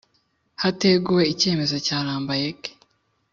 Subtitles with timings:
[0.61, 2.61] Hateguwe icyemezo cya lambaek